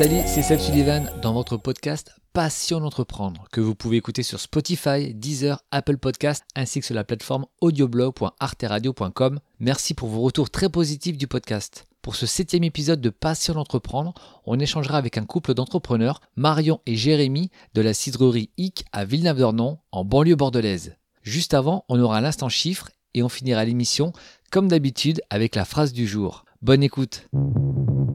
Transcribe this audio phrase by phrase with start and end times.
[0.00, 5.12] Salut, c'est Seb Sullivan dans votre podcast Passion d'entreprendre que vous pouvez écouter sur Spotify,
[5.12, 9.40] Deezer, Apple Podcast ainsi que sur la plateforme audioblog.arteradio.com.
[9.58, 11.84] Merci pour vos retours très positifs du podcast.
[12.00, 14.14] Pour ce septième épisode de Passion d'entreprendre,
[14.46, 19.80] on échangera avec un couple d'entrepreneurs, Marion et Jérémy de la cidrerie IC à Villeneuve-d'Ornon
[19.92, 20.96] en banlieue bordelaise.
[21.20, 24.14] Juste avant, on aura l'instant chiffre et on finira l'émission
[24.50, 26.46] comme d'habitude avec la phrase du jour.
[26.62, 27.28] Bonne écoute.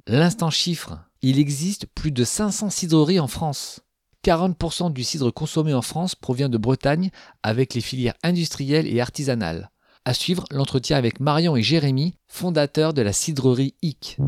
[0.07, 0.97] L'instant chiffre.
[1.27, 3.81] Il existe plus de 500 cidreries en France.
[4.23, 7.09] 40% du cidre consommé en France provient de Bretagne
[7.41, 9.71] avec les filières industrielles et artisanales.
[10.05, 14.19] À suivre l'entretien avec Marion et Jérémy, fondateurs de la cidrerie IC.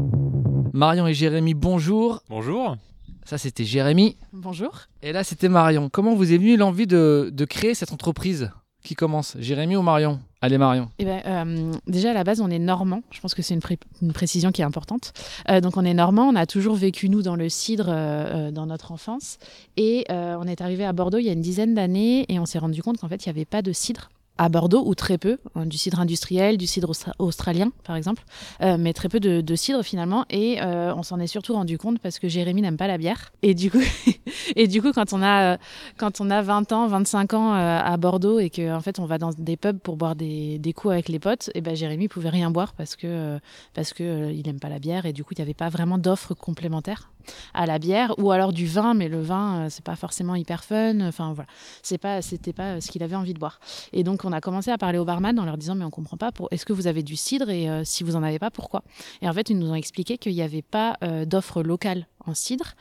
[0.73, 2.23] Marion et Jérémy, bonjour.
[2.29, 2.77] Bonjour.
[3.25, 4.17] Ça, c'était Jérémy.
[4.33, 4.87] Bonjour.
[5.03, 5.89] Et là, c'était Marion.
[5.89, 8.49] Comment vous est venue l'envie de, de créer cette entreprise
[8.83, 9.37] Qui commence?
[9.39, 10.19] Jérémy ou Marion?
[10.41, 10.89] Allez, Marion.
[10.99, 13.01] Eh ben, euh, déjà, à la base, on est normand.
[13.11, 15.13] Je pense que c'est une, pré- une précision qui est importante.
[15.49, 16.27] Euh, donc, on est normand.
[16.27, 19.39] On a toujours vécu, nous, dans le cidre euh, dans notre enfance.
[19.77, 22.59] Et on est arrivé à Bordeaux il y a une dizaine d'années et on s'est
[22.59, 25.37] rendu compte qu'en fait, il n'y avait pas de cidre à Bordeaux, ou très peu,
[25.55, 28.23] hein, du cidre industriel, du cidre austra- australien, par exemple,
[28.61, 30.25] euh, mais très peu de, cidre finalement.
[30.29, 33.31] Et euh, on s'en est surtout rendu compte parce que Jérémy n'aime pas la bière.
[33.41, 33.81] Et du coup,
[34.55, 35.57] et du coup quand, on a, euh,
[35.97, 39.17] quand on a 20 ans, 25 ans à Bordeaux et qu'en en fait on va
[39.17, 42.29] dans des pubs pour boire des, des coups avec les potes, et ben Jérémy pouvait
[42.29, 43.39] rien boire parce que
[43.73, 45.97] parce que il n'aime pas la bière et du coup il n'y avait pas vraiment
[45.97, 47.09] d'offres complémentaires
[47.53, 50.63] à la bière ou alors du vin, mais le vin euh, c'est pas forcément hyper
[50.63, 51.01] fun.
[51.01, 51.49] Enfin voilà,
[51.83, 53.59] c'est pas c'était pas euh, ce qu'il avait envie de boire.
[53.93, 56.17] Et donc on a commencé à parler au barman en leur disant mais on comprend
[56.17, 58.51] pas pour est-ce que vous avez du cidre et euh, si vous en avez pas
[58.51, 58.83] pourquoi?
[59.21, 62.33] Et en fait ils nous ont expliqué qu'il n'y avait pas euh, d'offre locale en
[62.33, 62.73] cidre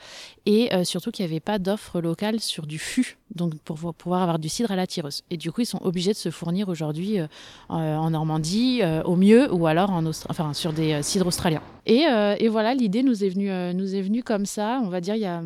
[0.44, 3.92] et euh, surtout qu'il n'y avait pas d'offre locale sur du fût, donc pour vo-
[3.92, 5.22] pouvoir avoir du cidre à la tireuse.
[5.30, 7.26] Et du coup, ils sont obligés de se fournir aujourd'hui euh,
[7.68, 11.26] en en Normandie, euh, au mieux, ou alors en Austra- enfin, sur des euh, cidres
[11.26, 11.62] australiens.
[11.86, 15.00] Et, euh, voilà, l'idée nous est venue, euh, nous est venue comme ça, on va
[15.00, 15.40] dire il y a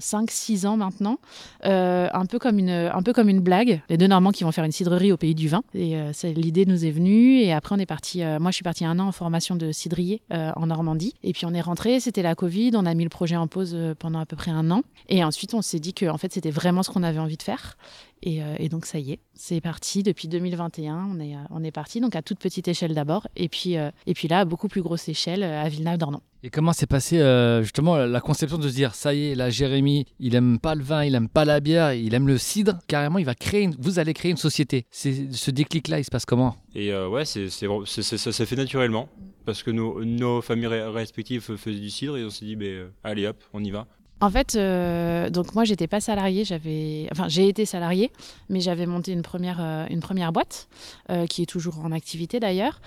[0.00, 1.18] 5-6 ans maintenant,
[1.64, 3.80] euh, un, peu comme une, blague.
[3.88, 5.62] Les deux Normands qui vont faire une cidrerie au pays du vin.
[5.74, 7.38] Et euh, l'idée nous est venue.
[7.40, 8.22] Et après, on est parti.
[8.22, 11.14] euh, moi, je suis partie un an en formation de cidrier euh, en Normandie.
[11.22, 12.00] Et puis, on est rentré.
[12.00, 12.72] C'était la Covid.
[12.74, 14.82] On a mis le projet en pause euh, pendant à peu près un an.
[15.08, 17.42] Et ensuite, on s'est dit que en fait, c'était vraiment ce qu'on avait envie de
[17.42, 17.76] faire.
[18.22, 20.02] Et, euh, donc, ça y est, c'est parti.
[20.02, 22.00] Depuis 2021, on est, euh, on est parti.
[22.00, 23.28] Donc, à toute petite échelle d'abord.
[23.36, 26.20] Et puis, et puis là, à beaucoup plus grosse échelle, à Villeneuve-d'Ornon.
[26.46, 29.50] Et comment s'est passé euh, justement la conception de se dire ça y est, là
[29.50, 32.78] Jérémy, il aime pas le vin, il aime pas la bière, il aime le cidre.
[32.86, 34.86] Carrément, il va créer, une- vous allez créer une société.
[34.92, 36.54] C'est ce déclic-là, il se passe comment?
[36.76, 37.66] Et euh, ouais, c'est, c'est,
[38.02, 39.08] ça s'est fait naturellement.
[39.44, 43.26] Parce que nos, nos familles respectives faisaient du cidre et on s'est dit, euh, allez
[43.26, 43.88] hop, on y va.
[44.20, 48.10] En fait, euh, donc moi, j'étais pas salariée, j'avais, enfin, j'ai été salariée,
[48.48, 50.68] mais j'avais monté une première, euh, une première boîte
[51.10, 52.80] euh, qui est toujours en activité d'ailleurs.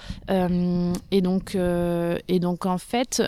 [1.12, 3.22] Et donc, et donc en fait,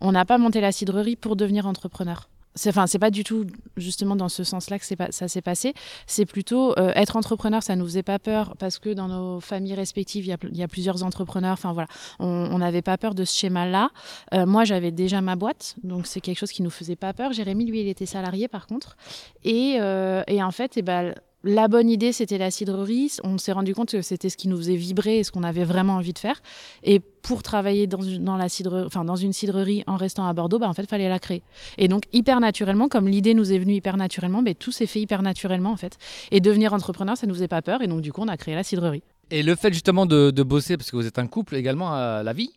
[0.00, 2.28] on n'a pas monté la cidrerie pour devenir entrepreneur.
[2.66, 5.74] Enfin, c'est pas du tout justement dans ce sens-là que pas, ça s'est passé.
[6.06, 9.74] C'est plutôt euh, être entrepreneur, ça nous faisait pas peur parce que dans nos familles
[9.74, 11.54] respectives, il y a, plusieurs entrepreneurs.
[11.54, 11.88] Enfin voilà,
[12.20, 13.90] on n'avait pas peur de ce schéma-là.
[14.32, 17.32] Euh, moi, j'avais déjà ma boîte, donc c'est quelque chose qui nous faisait pas peur.
[17.32, 18.96] Jérémy, lui, il était salarié par contre.
[19.42, 23.12] Et, euh, et en fait, eh ben, la bonne idée, c'était la cidrerie.
[23.22, 25.64] On s'est rendu compte que c'était ce qui nous faisait vibrer et ce qu'on avait
[25.64, 26.42] vraiment envie de faire.
[26.82, 31.08] Et pour travailler dans une, cidrerie en restant à Bordeaux, bah, en fait, il fallait
[31.08, 31.42] la créer.
[31.78, 35.00] Et donc, hyper naturellement, comme l'idée nous est venue hyper naturellement, ben, tout s'est fait
[35.00, 35.98] hyper naturellement, en fait.
[36.30, 37.82] Et devenir entrepreneur, ça nous faisait pas peur.
[37.82, 39.02] Et donc, du coup, on a créé la cidrerie.
[39.30, 42.22] Et le fait justement de, de bosser, parce que vous êtes un couple également à
[42.22, 42.52] la vie.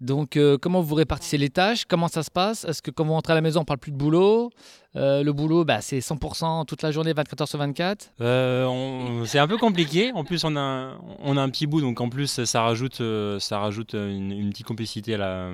[0.00, 1.84] Donc, euh, comment vous répartissez les tâches?
[1.86, 2.64] Comment ça se passe?
[2.64, 4.50] Est-ce que quand vous rentrez à la maison, on parle plus de boulot?
[4.94, 8.12] Euh, Le boulot, bah, c'est 100% toute la journée, 24 heures sur 24.
[8.22, 10.10] Euh, c'est un peu compliqué.
[10.14, 13.38] En plus, on a, on a un petit bout, donc en plus, ça rajoute, euh,
[13.38, 15.50] ça rajoute une, petite complicité à la,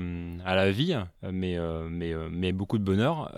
[0.46, 0.96] à la vie,
[1.32, 1.58] mais,
[1.90, 3.32] mais, mais beaucoup de bonheur.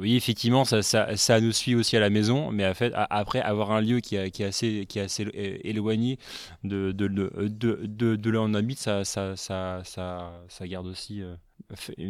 [0.00, 3.40] Oui, effectivement, ça, ça, ça nous suit aussi à la maison, mais en fait, après,
[3.40, 5.26] avoir un lieu qui, qui est assez, qui est assez
[5.64, 6.18] éloigné
[6.64, 7.30] de, de, de,
[7.86, 9.34] de- de là où on habite, ça,
[10.62, 11.22] garde aussi.
[11.22, 11.34] euh,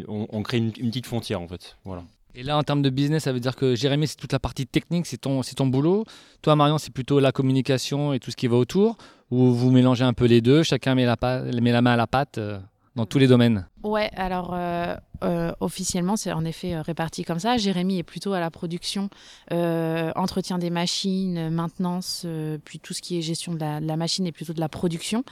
[0.08, 1.76] on, crée une, petite frontière, en fait.
[1.84, 2.04] Voilà.
[2.34, 4.66] Et là, en termes de business, ça veut dire que Jérémy, c'est toute la partie
[4.66, 6.04] technique, c'est ton, boulot.
[6.42, 8.96] Toi, Marion, c'est plutôt la communication et tout ce qui va autour.
[9.30, 11.16] Ou vous mélangez un peu les deux, chacun met la,
[11.60, 12.58] met la main à la pâte euh,
[12.98, 13.64] dans tous les domaines.
[13.84, 17.56] Ouais, alors euh, euh, officiellement, c'est en effet euh, réparti comme ça.
[17.56, 19.08] Jérémy est plutôt à la production,
[19.50, 22.26] entretien des machines, maintenance,
[22.64, 25.22] puis tout ce qui est gestion de la, machine est plutôt de la production,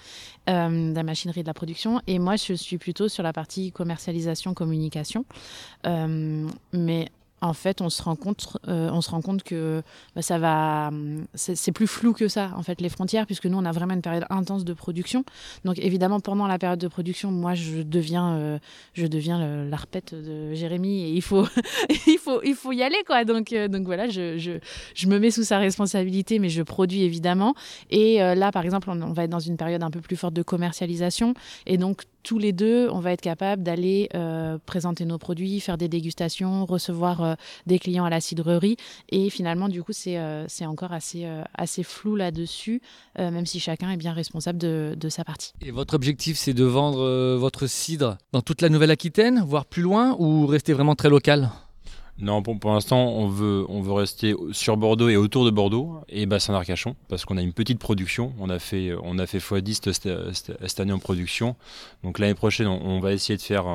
[0.46, 2.00] de la machinerie et de la production.
[2.06, 5.24] Et moi, je suis plutôt sur la partie commercialisation, communication.
[5.84, 7.08] Mais
[7.40, 9.82] en fait, on se rend compte, euh, on se rend compte que
[10.14, 10.90] bah, ça va,
[11.34, 14.02] c'est plus flou que ça, en fait, les frontières, puisque nous, on a vraiment une
[14.02, 15.24] période intense de production.
[15.64, 18.58] Donc, évidemment, pendant la période de production, moi, je deviens, euh,
[18.94, 21.46] je deviens l'arpète de Jérémy, et il faut,
[22.06, 23.24] il faut, il faut y aller, quoi.
[23.24, 24.52] Donc, euh, donc voilà, je, je,
[24.94, 27.54] je, me mets sous sa responsabilité, mais je produis évidemment.
[27.90, 30.34] Et là, par exemple, on, on va être dans une période un peu plus forte
[30.34, 31.34] de commercialisation,
[31.66, 35.78] et donc tous les deux, on va être capable d'aller euh, présenter nos produits, faire
[35.78, 37.34] des dégustations, recevoir euh,
[37.66, 38.76] des clients à la cidrerie.
[39.10, 42.82] Et finalement, du coup, c'est euh, encore assez, flou là-dessus,
[43.16, 45.52] même si chacun est bien responsable de, de sa partie.
[45.64, 50.16] Et votre objectif, c'est de vendre votre cidre dans toute la Nouvelle-Aquitaine, voire plus loin,
[50.18, 51.50] ou rester vraiment très local?
[52.18, 56.00] Non, pour, pour l'instant, on veut, on veut rester sur Bordeaux et autour de Bordeaux
[56.08, 58.32] et bassin d'Arcachon parce qu'on a une petite production.
[58.38, 59.92] On a fait, on a fait x10
[60.32, 61.56] cette, année en production.
[62.02, 63.66] Donc l'année prochaine, on, va essayer de faire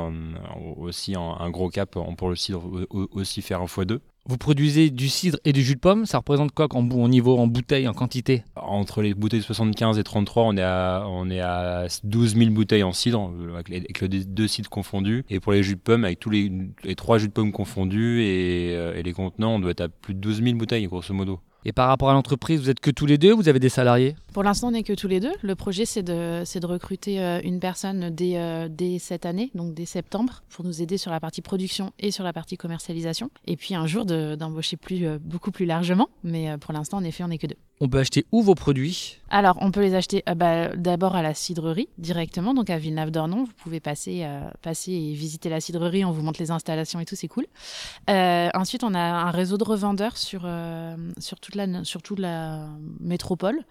[0.77, 3.99] aussi un, gros cap pour le cidre, aussi faire un x2.
[4.27, 7.47] Vous produisez du cidre et du jus de pomme, ça représente quoi en, niveau en
[7.47, 8.43] bouteilles, en quantité?
[8.55, 12.83] Entre les bouteilles 75 et 33, on est à, on est à 12 000 bouteilles
[12.83, 15.25] en cidre, avec les, deux cidres confondus.
[15.31, 16.51] Et pour les jus de pomme, avec tous les,
[16.83, 19.89] les trois jus de pomme confondus et, euh, et les contenants, on doit être à
[19.89, 21.39] plus de 12 000 bouteilles, grosso modo.
[21.63, 24.15] Et par rapport à l'entreprise, vous êtes que tous les deux Vous avez des salariés?
[24.33, 25.33] Pour l'instant, on n'est que tous les deux.
[25.41, 29.73] Le projet, c'est de, de recruter euh, une personne dès, euh, dès cette année, donc
[29.73, 33.29] dès septembre, pour nous aider sur la partie production et sur la partie commercialisation.
[33.45, 36.07] Et puis un jour, d'embaucher plus, euh, beaucoup plus largement.
[36.23, 37.57] Mais pour l'instant, en effet, on n'est que deux.
[37.81, 39.17] On peut acheter où vos produits?
[39.29, 43.43] Alors, on peut les acheter bah, d'abord à la cidrerie directement, donc à Villeneuve-d'Ornon.
[43.43, 44.27] Vous pouvez passer,
[44.61, 47.47] passer et visiter la cidrerie, on vous montre les installations et tout, c'est cool.
[48.07, 50.47] ensuite, on a un réseau de revendeurs sur,
[51.17, 52.67] sur tout la, surtout la
[52.99, 53.61] métropole.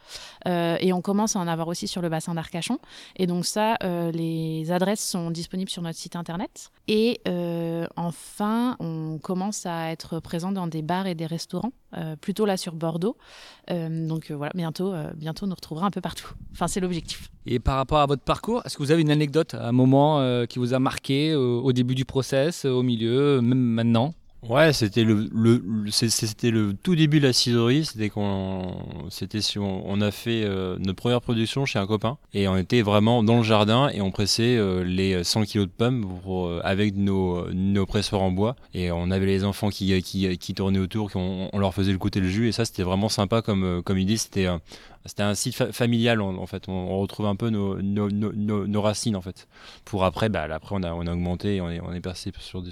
[0.51, 2.79] Euh, et on commence à en avoir aussi sur le bassin d'Arcachon.
[3.17, 6.71] Et donc ça, euh, les adresses sont disponibles sur notre site internet.
[6.89, 11.73] Et euh, enfin, on commence à être présent dans des bars et des restaurants,
[12.21, 13.17] plutôt là sur Bordeaux.
[13.69, 16.29] donc voilà, bientôt, bientôt, nous retrouverons un peu partout.
[16.53, 17.31] Enfin, c'est l'objectif.
[17.47, 20.59] Et par rapport à votre parcours, est-ce que vous avez une anecdote, un moment qui
[20.59, 24.13] vous a marqué au début du process, au milieu, même maintenant?
[24.49, 27.85] Ouais, c'était le, le, c'était le tout début de la cidrerie.
[27.85, 28.75] C'était qu'on,
[29.11, 32.81] c'était si on, a fait euh, notre première production chez un copain et on était
[32.81, 36.61] vraiment dans le jardin et on pressait euh, les 100 kilos de pommes pour, euh,
[36.65, 40.79] avec nos, nos pressoirs en bois et on avait les enfants qui, qui, qui tournaient
[40.79, 43.83] autour, qu'on on leur faisait le côté le jus et ça c'était vraiment sympa comme,
[43.85, 44.17] comme idée.
[44.17, 44.49] C'était
[45.07, 46.69] c'était un site familial en, fait.
[46.69, 49.49] On, retrouve un peu nos, racines en fait.
[49.85, 52.71] Pour après, bah, après on a, augmenté, on est, on passé sur des,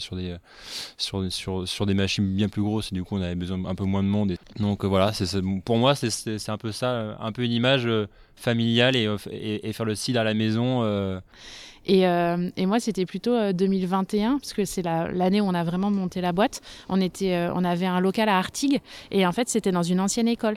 [1.94, 2.92] machines bien plus grosses.
[2.92, 4.34] Et du coup, on avait besoin un peu moins de monde.
[4.58, 5.12] Donc euh, voilà,
[5.64, 9.86] pour moi, c'est, un peu ça, un peu une image euh, familiale et, et, faire
[9.86, 10.82] le site à la maison.
[10.82, 11.20] Euh,
[11.90, 15.90] euh, et, moi, c'était plutôt 2021, euh, parce que c'est l'année où on a vraiment
[15.90, 16.61] monté la boîte.
[16.88, 18.81] On, était, euh, on avait un local à Artigues,
[19.11, 20.56] et en fait, c'était dans une ancienne école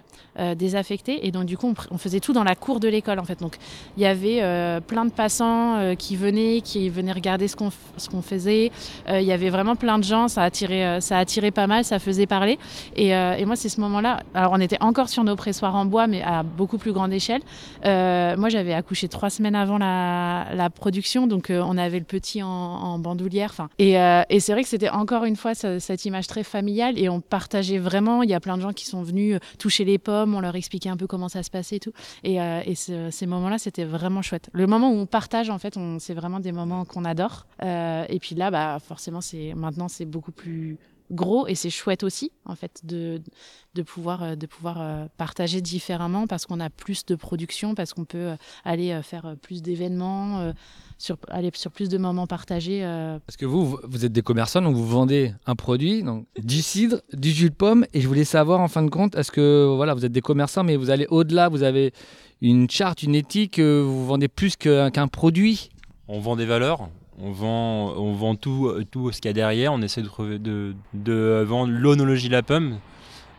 [0.55, 1.25] désaffectée.
[1.27, 3.39] Et donc, du coup, on, faisait tout dans la cour de l'école, en fait.
[3.39, 3.57] Donc,
[3.97, 4.41] il y avait
[4.87, 8.71] plein de passants qui venaient, qui venaient regarder ce qu'on faisait.
[9.09, 12.25] Il y avait vraiment plein de gens, ça attirait, ça attirait pas mal, ça faisait
[12.25, 12.57] parler.
[12.95, 13.11] Et,
[13.45, 14.21] moi, c'est ce moment-là.
[14.33, 17.41] Alors, on était encore sur nos pressoirs en bois, mais à beaucoup plus grande échelle.
[17.83, 22.99] moi, j'avais accouché trois semaines avant la production donc euh, on avait le petit en,
[22.99, 23.53] bandoulière.
[23.79, 27.21] Euh, et, c'est vrai que c'était encore une fois cette image très familiale et on
[27.21, 28.23] partageait vraiment.
[28.23, 30.55] Il y a plein de gens qui sont venus euh, toucher les pommes, on leur
[30.55, 31.93] expliquait un peu comment ça se passait et tout.
[32.23, 32.39] Et,
[32.75, 34.49] ces moments-là, c'était vraiment chouette.
[34.53, 37.45] Le moment où on partage, en fait, c'est vraiment des moments qu'on adore.
[37.61, 40.77] et puis là, bah, forcément, c'est maintenant, c'est beaucoup plus
[41.11, 43.21] gros et c'est chouette aussi en fait de,
[43.75, 48.35] de pouvoir, de pouvoir partager différemment parce qu'on a plus de production, parce qu'on peut
[48.63, 50.53] aller faire plus d'événements
[51.01, 52.83] sur, aller sur plus de moments partagés.
[52.83, 53.19] Euh.
[53.25, 57.01] Parce que vous, vous êtes des commerçants, donc vous vendez un produit, donc du cidre,
[57.11, 59.93] du jus de pomme, et je voulais savoir en fin de compte, est-ce que voilà,
[59.93, 61.93] vous êtes des commerçants, mais vous allez au-delà, vous avez
[62.41, 65.69] une charte, une éthique, euh, vous vendez plus qu'un produit?
[66.07, 66.89] On vend des valeurs,
[67.21, 69.73] on vend, on vend tout, tout ce qu'il y a derrière.
[69.73, 72.79] On essaie de, de, de vendre l'onologie de la pomme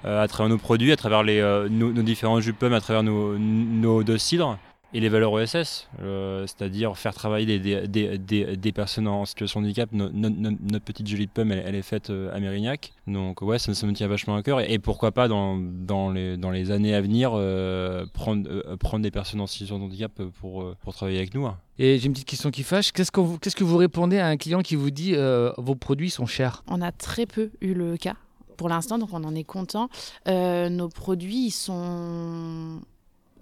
[0.05, 3.39] euh, à travers nos produits, à travers nos, différents jus de pomme, à travers nos,
[3.39, 4.59] nos deux cidres
[4.95, 9.61] et les valeurs OSS, euh, c'est-à-dire faire travailler des, des, des, des, personnes en situation
[9.61, 9.91] de handicap.
[9.93, 12.93] notre petite jolie pomme, elle, est faite euh, à Mérignac.
[13.07, 14.61] Donc ouais, ça, me tient vachement à cœur.
[14.61, 19.11] Et, pourquoi pas dans, dans, les, dans les années à venir euh, prendre, prendre des
[19.11, 21.47] personnes en situation de handicap pour, pour travailler avec nous.
[21.47, 21.59] Hein.
[21.79, 22.93] Et j'ai une petite question qui fâche.
[22.93, 25.15] Qu'est-ce que vous, qu'est-ce que vous répondez à un client qui vous dit
[25.57, 26.63] vos produits sont chers?
[26.69, 28.15] On a très peu eu le cas
[28.59, 29.89] pour l'instant, donc on en est content.
[30.27, 32.81] nos produits, ils sont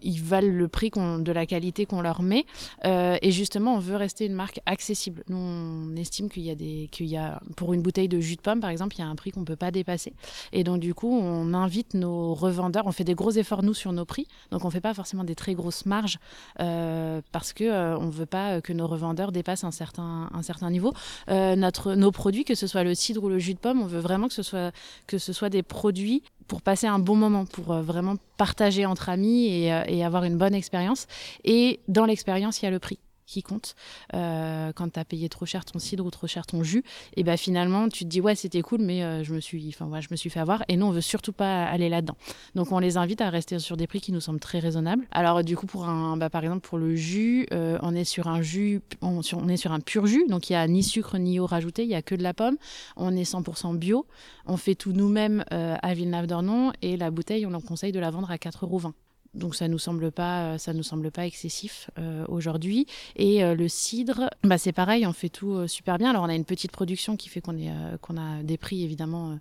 [0.02, 2.46] ils valent le prix de la qualité qu'on leur met.
[2.84, 5.22] Euh, et justement, on veut rester une marque accessible.
[5.28, 8.36] Nous, on estime qu'il y a des, qu'il y a, pour une bouteille de jus
[8.36, 10.12] de pomme, par exemple, il y a un prix qu'on ne peut pas dépasser.
[10.52, 13.92] Et donc, du coup, on invite nos revendeurs, on fait des gros efforts, nous, sur
[13.92, 14.26] nos prix.
[14.50, 16.18] Donc, on ne fait pas forcément des très grosses marges
[16.60, 20.42] euh, parce qu'on euh, on ne veut pas que nos revendeurs dépassent un certain, un
[20.42, 20.92] certain niveau.
[21.28, 24.00] notre, nos produits, que ce soit le cidre ou le jus de pomme, on veut
[24.00, 24.72] vraiment que ce soit,
[25.06, 29.08] que ce soit des produits pour passer un bon moment, pour euh, vraiment partager entre
[29.08, 31.06] amis euh, et avoir une bonne expérience.
[31.44, 32.98] Et dans l'expérience, il y a le prix
[33.30, 33.74] qui compte.
[34.14, 36.82] Euh, quand tu as payé trop cher ton cidre ou trop cher ton jus,
[37.16, 40.00] et ben finalement tu te dis ouais c'était cool mais euh, je me suis enfin
[40.00, 42.16] je me suis fait avoir et nous on veut surtout pas aller là-dedans.
[42.54, 45.06] Donc on les invite à rester sur des prix qui nous semblent très raisonnables.
[45.12, 48.26] Alors du coup pour un bah, par exemple pour le jus, euh, on est sur
[48.28, 51.38] un jus on, est sur un pur jus donc il y a ni sucre ni
[51.38, 52.56] eau rajoutée, il y a que de la pomme.
[52.96, 54.06] On est 100% bio,
[54.46, 58.30] on fait tout nous-mêmes à Villeneuve-d'Ornon et la bouteille on leur conseille de la vendre
[58.30, 58.92] à 4,20 euros.
[59.34, 62.86] Donc ça nous semble pas, euh, ça nous semble pas excessif euh, aujourd'hui.
[63.14, 66.10] Et euh, le cidre, bah c'est pareil, on fait tout super bien.
[66.10, 69.38] Alors on a une petite production qui fait qu'on a des prix évidemment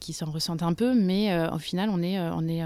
[0.00, 2.62] qui s'en ressentent un peu, mais au final on est, on est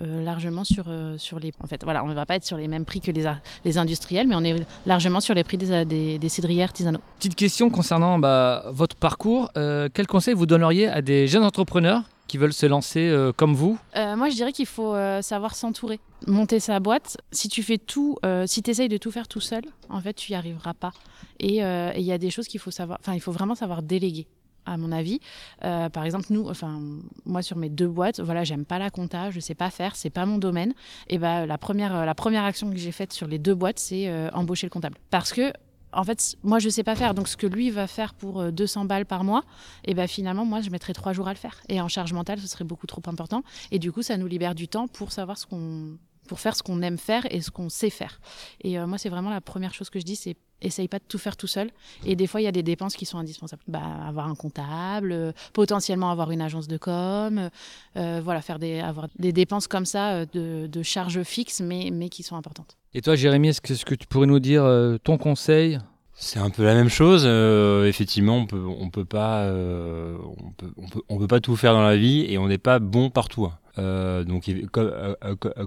[0.00, 0.86] largement sur,
[1.18, 1.52] sur les.
[1.62, 3.30] En fait, voilà, on ne va pas être sur les mêmes prix que les,
[3.64, 7.00] les industriels, mais on est largement sur les prix des, des, des cidriers artisanaux.
[7.18, 9.50] Petite question concernant bah, votre parcours.
[9.54, 13.78] quel conseil vous donneriez à des jeunes entrepreneurs qui veulent se lancer euh, comme vous
[13.94, 16.00] euh, Moi, je dirais qu'il faut euh, savoir s'entourer.
[16.26, 19.62] Monter sa boîte, si tu fais tout, si tu essayes de tout faire tout seul,
[19.90, 20.92] en fait, tu n'y arriveras pas.
[21.40, 24.28] Et il y a des choses qu'il faut savoir, enfin, il faut vraiment savoir déléguer
[24.64, 25.18] à mon avis.
[25.60, 26.80] par exemple, nous, enfin,
[27.26, 30.10] moi sur mes deux boîtes, voilà, j'aime pas la compta, je sais pas faire, c'est
[30.10, 30.74] pas mon domaine.
[31.08, 34.08] Et ben la première, la première action que j'ai faite sur les deux boîtes, c'est
[34.32, 35.52] embaucher le comptable, parce que
[35.92, 37.14] en fait, moi, je sais pas faire.
[37.14, 39.44] Donc, ce que lui va faire pour 200 euh, balles par mois,
[39.84, 41.60] et eh ben finalement, moi, je mettrais trois jours à le faire.
[41.68, 43.42] Et en charge mentale, ce serait beaucoup trop important.
[43.70, 46.62] Et du coup, ça nous libère du temps pour savoir ce qu'on, pour faire ce
[46.62, 48.20] qu'on aime faire et ce qu'on sait faire.
[48.62, 51.04] Et euh, moi, c'est vraiment la première chose que je dis, c'est essaye pas de
[51.06, 51.70] tout faire tout seul.
[52.06, 53.62] Et des fois, il y a des dépenses qui sont indispensables.
[53.68, 57.50] Bah, avoir un comptable, euh, potentiellement avoir une agence de com,
[57.94, 62.22] voilà, faire des, avoir des dépenses comme ça de, de charges fixes, mais, mais qui
[62.22, 62.76] sont importantes.
[62.94, 65.78] Et toi, Jérémy, est-ce que, tu pourrais nous dire euh, ton conseil?
[66.12, 67.24] C'est un peu la même chose.
[67.26, 71.40] Euh, effectivement, on peut, on peut pas, euh, on peut, on, peut, on peut, pas
[71.40, 73.46] tout faire dans la vie et on n'est pas bon partout.
[73.46, 74.24] Hein.
[74.24, 74.92] donc, comme,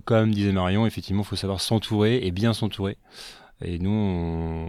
[0.06, 2.98] comme, disait Marion, effectivement, il faut savoir s'entourer et bien s'entourer.
[3.64, 4.68] Et nous, on,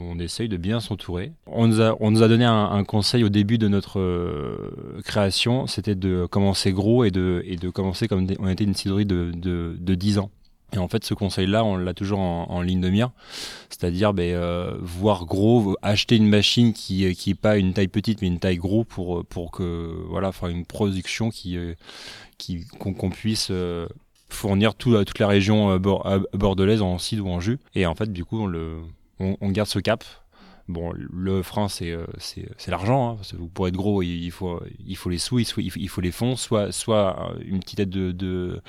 [0.00, 1.32] on, essaye de bien s'entourer.
[1.46, 4.00] On, nous a, on nous a donné un, un, conseil au début de notre
[5.04, 9.06] création, c'était de commencer gros et de, et de commencer comme on était une cidrerie
[9.06, 10.30] de, de, de 10 ans.
[10.74, 13.10] Et en fait, ce conseil-là, on l'a toujours en, ligne de mire,
[13.70, 18.22] c'est-à-dire ben, euh, voir gros, acheter une machine qui n'est qui pas une taille petite
[18.22, 21.74] mais une taille gros pour pour que voilà, faire une production qui euh,
[22.38, 23.86] qui qu'on puisse euh,
[24.34, 27.58] fournir tout, toute la région bordelaise en cidre ou en jus.
[27.74, 28.46] Et en fait, du coup,
[29.18, 30.04] on garde ce cap.
[30.66, 31.96] Bon, le frein, c'est
[32.68, 33.18] l'argent.
[33.20, 34.60] Hein, pour être gros, il, faut
[35.06, 36.70] les sous, il faut, les fonds, soit
[37.44, 38.62] une petite aide de, de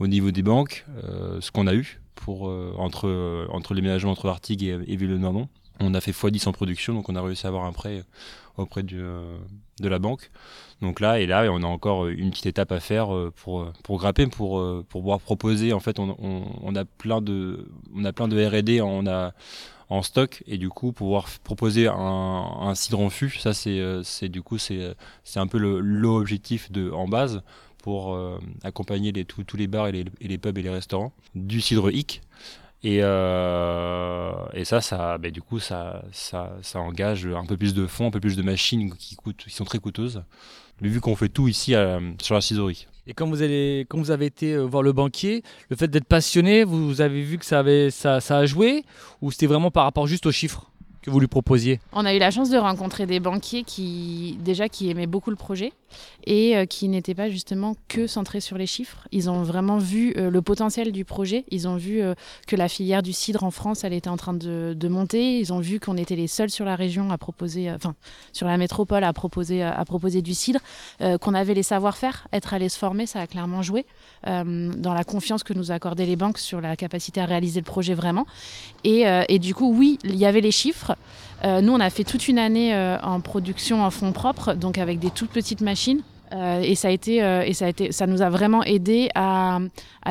[0.00, 4.28] au niveau des banques, euh, ce qu'on a eu euh, entre, euh, entre ménagements entre
[4.28, 5.48] Artigues et, et Ville-de-Nordon.
[5.80, 8.04] On a fait x10 en production, donc on a réussi à avoir un prêt
[8.56, 10.30] auprès du, de la banque.
[10.82, 14.26] Donc là, et là, on a encore une petite étape à faire pour, pour grapper,
[14.26, 15.72] pour, pouvoir proposer.
[15.72, 18.80] En fait, on, a plein de, R&D,
[19.90, 24.56] en stock et du coup pouvoir proposer un, cidre en fût, ça c'est, du coup
[24.56, 24.94] c'est,
[25.36, 27.42] un peu l'objectif en base
[27.82, 31.60] pour euh, accompagner tous les bars et les, et les, pubs et les restaurants du
[31.60, 32.22] cidre hic.
[32.82, 37.74] Et, euh, et ça, ça bah, du coup, ça, ça, ça, engage un peu plus
[37.74, 40.22] de fonds, un peu plus de machines qui, coûtent, qui sont très coûteuses,
[40.80, 41.74] vu qu'on fait tout ici
[42.20, 42.86] sur la ciserie.
[43.10, 46.04] Et quand vous, allez, quand vous avez été euh, voir le banquier, le fait d'être
[46.04, 48.84] passionné, vous avez vu que ça, avait, ça, ça a joué
[49.20, 50.70] Ou c'était vraiment par rapport juste aux chiffres
[51.02, 51.80] que vous lui proposiez?
[51.92, 55.36] On a eu la chance de rencontrer des banquiers qui déjà qui aimaient beaucoup le
[55.36, 55.72] projet
[56.24, 59.06] et euh, qui n'étaient pas justement que centrés sur les chiffres.
[59.12, 61.44] Ils ont vraiment vu euh, le potentiel du projet.
[61.50, 62.14] Ils ont vu euh,
[62.46, 65.38] que la filière du cidre en France, elle était en train de, monter.
[65.38, 67.94] Ils ont vu qu'on était les seuls sur la région à proposer, enfin
[68.32, 70.58] sur la métropole à proposer à proposer du cidre,
[71.20, 73.86] qu'on avait les savoir-faire, être allé se former, ça a clairement joué
[74.24, 77.94] dans la confiance que nous accordaient les banques sur la capacité à réaliser le projet
[77.94, 78.26] vraiment.
[78.82, 80.96] Et, du coup, oui, il y avait les chiffres.
[81.44, 85.10] Nous, on a fait toute une année en production en fonds propres, donc avec des
[85.10, 85.79] toutes petites machines.
[86.32, 89.08] Euh, et ça a été, euh, et ça a été, ça nous a vraiment aidé
[89.14, 89.58] à,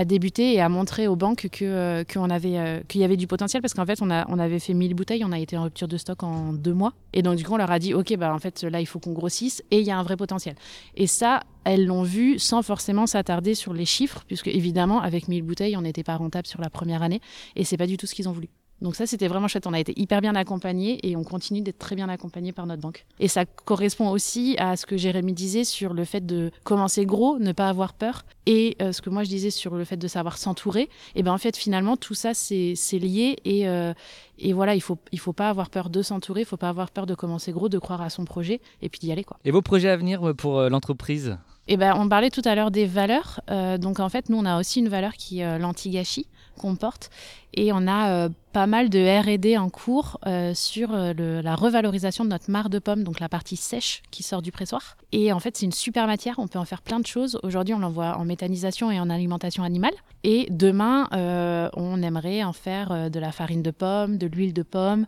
[0.06, 3.62] débuter et à montrer aux banques que euh, qu'on avait, qu'il y avait du potentiel.
[3.62, 6.24] Parce qu'en fait on avait fait 1000 bouteilles, on a été en rupture de stock
[6.24, 6.94] en deux mois.
[7.14, 9.00] Et donc du coup on leur a dit ok bah en fait là il faut
[9.00, 10.56] qu'on grossisse et il y a un vrai potentiel.
[10.96, 15.44] Et ça elles l'ont vu sans forcément s'attarder sur les chiffres puisque évidemment avec 1000
[15.44, 17.22] bouteilles on n'était pas rentable sur la première année.
[17.56, 18.50] Et c'est pas du tout ce qu'ils ont voulu.
[18.82, 19.68] Donc ça, c'était vraiment chouette.
[19.68, 22.82] On a été hyper bien accompagnés et on continue d'être très bien accompagnés par notre
[22.82, 23.06] banque.
[23.20, 27.40] Et ça correspond aussi à ce que Jérémy disait sur le fait de commencer gros,
[27.40, 30.08] ne pas avoir peur, et euh, ce que moi je disais sur le fait de
[30.08, 30.90] savoir s'entourer.
[31.16, 33.94] Et ben en fait, finalement, tout ça, c'est lié et, euh,
[34.38, 36.92] et voilà, il faut, il faut pas avoir peur de s'entourer, il faut pas avoir
[36.92, 39.24] peur de commencer gros, de croire à son projet et puis d'y aller.
[39.24, 39.38] Quoi.
[39.44, 41.38] Et vos projets à venir euh, pour l'entreprise?
[41.68, 43.42] Eh ben, on parlait tout à l'heure des valeurs.
[43.80, 46.26] donc en fait, nous, on a aussi une valeur qui est l'anti-gâchis
[46.58, 47.12] qu'on porte.
[47.54, 52.24] Et on a euh, pas mal de R&D en cours euh, sur euh, la revalorisation
[52.24, 54.98] de notre marc de pommes, donc la partie sèche qui sort du pressoir.
[55.12, 57.40] Et en fait, c'est une super matière, on peut en faire plein de choses.
[57.44, 59.94] Aujourd'hui, on l'envoie en méthanisation et en alimentation animale.
[60.24, 61.08] Et demain,
[61.76, 65.06] on aimerait en faire de la farine de pomme, de l'huile de pomme.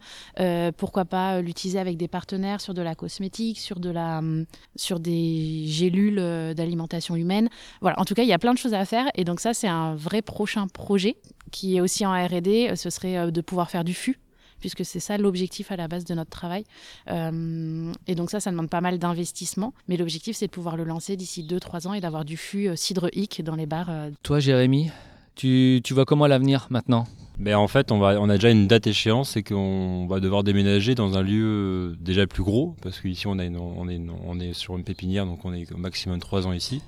[0.77, 4.45] pourquoi pas l'utiliser avec des partenaires sur de la cosmétique, sur, de la, hum,
[4.77, 7.49] sur des gélules d'alimentation humaine.
[7.81, 9.07] Voilà, en tout cas, il y a plein de choses à faire.
[9.15, 11.17] Et donc ça, c'est un vrai prochain projet
[11.51, 14.19] qui est aussi en R&D, euh, ce serait euh, de pouvoir faire du fût
[14.59, 16.65] puisque c'est ça l'objectif à la base de notre travail.
[17.09, 20.83] Euh, et donc ça, ça demande pas mal d'investissement, mais l'objectif, c'est de pouvoir le
[20.83, 23.89] lancer d'ici 2-3 ans et d'avoir du fût cidre hic dans les bars.
[24.21, 24.91] Toi, Jérémy,
[25.33, 27.07] tu, tu vois comment l'avenir maintenant?
[27.39, 30.43] Ben en fait, on, va, on a déjà une date échéance, c'est qu'on va devoir
[30.43, 34.77] déménager dans un lieu déjà plus gros, parce qu'ici on, on, est, on est sur
[34.77, 36.83] une pépinière, donc on est au maximum 3 ans ici.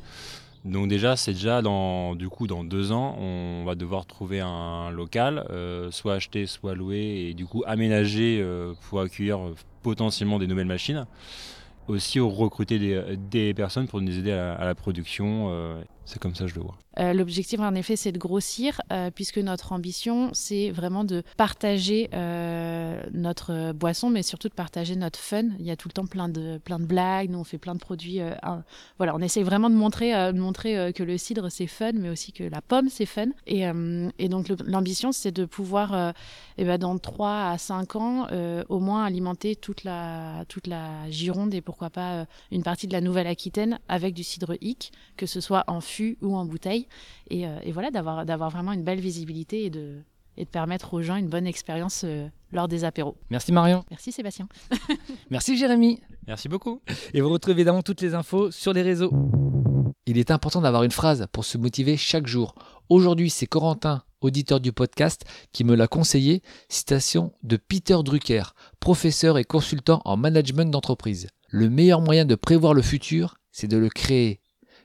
[0.65, 4.91] Donc déjà, c'est déjà dans du coup dans deux ans, on va devoir trouver un
[4.91, 10.39] local, euh, soit acheter, soit louer, et du coup aménager euh, pour accueillir euh, potentiellement
[10.39, 11.05] des nouvelles machines.
[11.89, 12.79] Aussi recruter
[13.17, 15.51] des, personnes pour nous aider à la, production.
[16.05, 16.75] C'est comme ça que je le vois.
[16.99, 22.09] Euh, l'objectif, en effet, c'est de grossir, euh, puisque notre ambition, c'est vraiment de partager
[22.13, 25.45] euh, notre boisson, mais surtout de partager notre fun.
[25.59, 27.73] Il y a tout le temps plein de, plein de blagues, nous on fait plein
[27.73, 28.19] de produits.
[28.97, 32.31] voilà, on essaye vraiment de montrer, de montrer que le cidre, c'est fun, mais aussi
[32.31, 33.27] que la pomme, c'est fun.
[33.47, 33.63] Et,
[34.19, 36.13] et donc l'ambition, c'est de pouvoir,
[36.57, 38.27] eh ben, dans 3 à 5 ans,
[38.69, 43.01] au moins alimenter toute la, toute la Gironde et pourquoi pas une partie de la
[43.01, 46.87] Nouvelle-Aquitaine avec du cidre hic, que ce soit en fût ou en bouteille.
[47.31, 49.97] Euh, et, voilà, d'avoir, d'avoir vraiment une belle visibilité et de,
[50.37, 53.17] et de permettre aux gens une bonne expérience euh, lors des apéros.
[53.29, 53.83] Merci Marion.
[53.89, 54.47] Merci Sébastien.
[55.29, 56.01] Merci Jérémy.
[56.27, 56.81] Merci beaucoup.
[57.13, 59.11] Et vous retrouvez évidemment toutes les infos sur les réseaux.
[60.05, 62.55] Il est important d'avoir une phrase pour se motiver chaque jour.
[62.89, 66.41] Aujourd'hui, c'est Corentin, auditeur du podcast, qui me l'a conseillé.
[66.67, 68.43] Citation de Peter Drucker,
[68.79, 71.27] professeur et consultant en management d'entreprise.
[71.49, 74.41] Le meilleur moyen de prévoir le futur, c'est de le créer.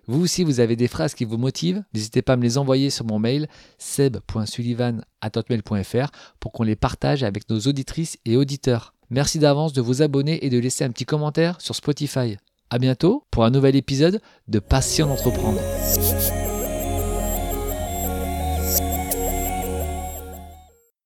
[0.09, 2.88] Vous aussi, vous avez des phrases qui vous motivent, n'hésitez pas à me les envoyer
[2.88, 8.94] sur mon mail seb.sullivan.fr pour qu'on les partage avec nos auditrices et auditeurs.
[9.11, 12.38] Merci d'avance de vous abonner et de laisser un petit commentaire sur Spotify.
[12.71, 15.61] A bientôt pour un nouvel épisode de Passion d'entreprendre.